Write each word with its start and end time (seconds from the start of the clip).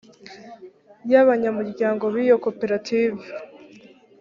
y 1.11 1.13
abanyamuryango 1.23 2.03
b 2.13 2.15
iyo 2.23 2.35
koperative 2.45 3.25